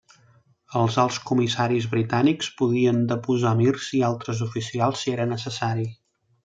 [0.79, 5.89] Els Alts Comissaris britànics podien deposar emirs i altres oficials si era necessari.